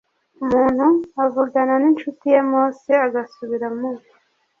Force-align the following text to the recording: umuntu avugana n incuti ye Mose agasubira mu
umuntu 0.43 0.87
avugana 1.25 1.73
n 1.81 1.85
incuti 1.89 2.25
ye 2.33 2.41
Mose 2.51 2.91
agasubira 3.05 3.67
mu 3.77 3.91